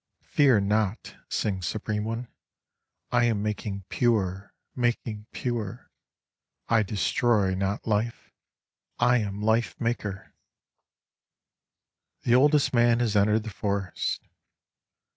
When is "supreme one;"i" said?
1.67-3.25